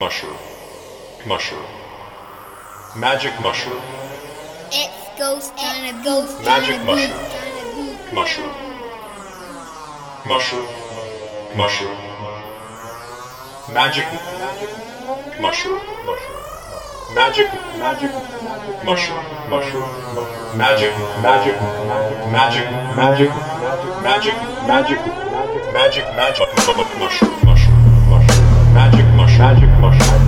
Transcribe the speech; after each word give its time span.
Musher, 0.00 0.28
musher, 1.26 1.60
Magic 2.96 3.32
mushroom. 3.42 3.82
It's 4.70 5.18
ghost 5.18 5.52
on 5.58 5.86
a 5.86 6.04
ghost. 6.04 6.44
Magic 6.44 6.78
mushroom. 6.84 7.18
Musher, 8.14 8.46
musher, 10.24 10.62
musher, 11.56 12.08
Magic. 13.74 14.06
Musher. 15.40 15.80
Magic. 17.12 17.48
Magic. 17.76 18.10
Mushroom. 18.84 19.24
Mushroom. 19.50 20.56
Magic. 20.56 20.94
Magic. 21.20 21.60
Magic. 22.30 22.70
Magic. 22.70 22.70
Magic. 22.94 23.30
Magic. 24.06 24.34
Magic. 24.68 24.98
Magic. 25.74 25.74
Magic. 25.74 26.04
magic, 26.14 26.48
Mushroom. 26.98 27.44
Mushroom. 27.44 28.08
Mushroom. 28.08 28.74
Magic. 28.74 29.07
Magic 29.38 29.70
Mushroom. 29.78 30.27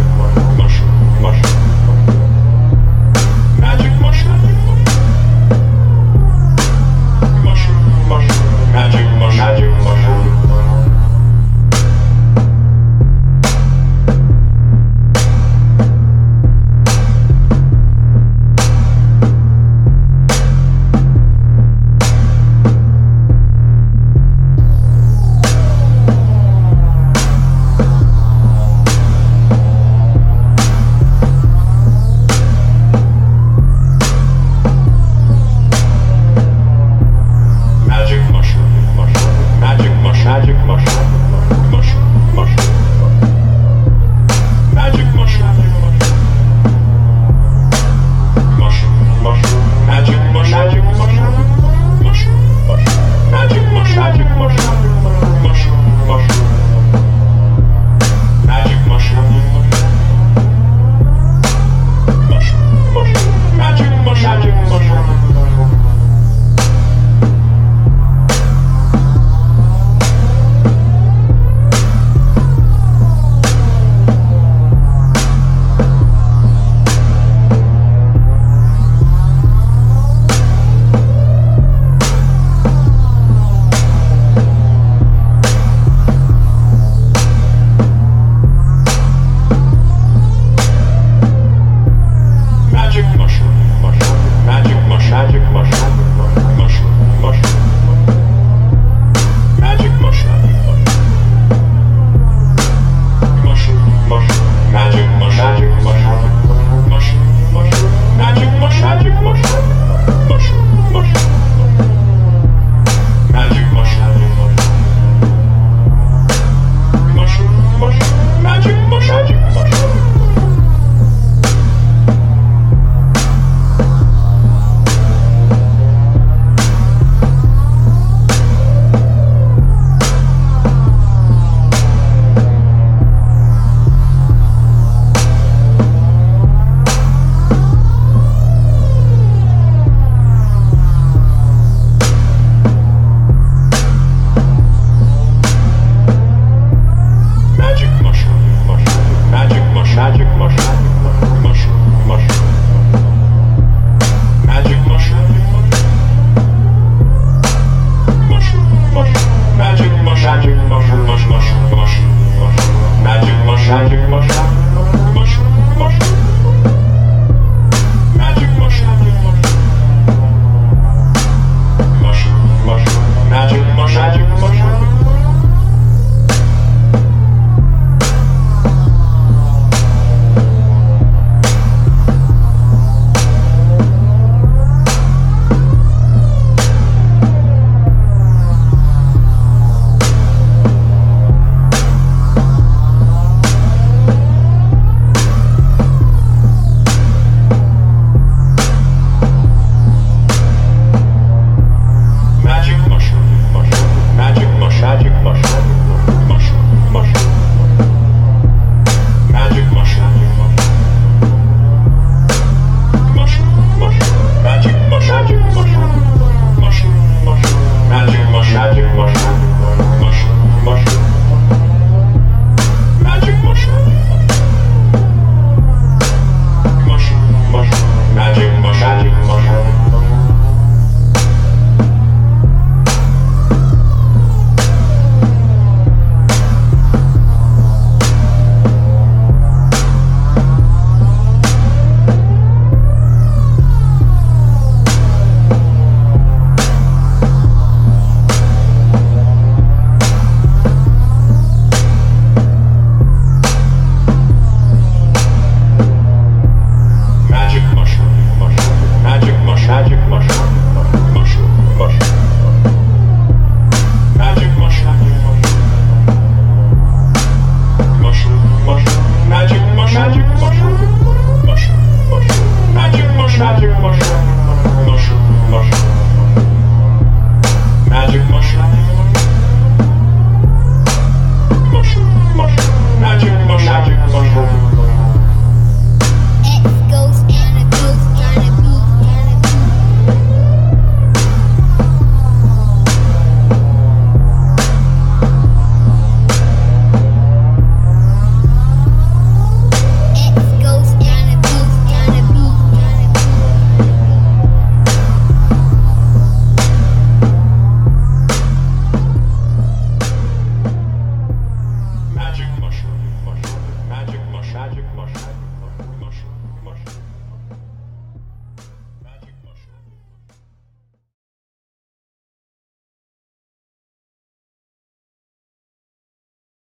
mushroom, 93.00 93.16
mushroom, 93.16 93.80
mushroom, 93.80 94.46
magic 94.46 94.76
mushroom, 94.88 95.10
magic 95.10 95.42
mushroom. 95.52 95.99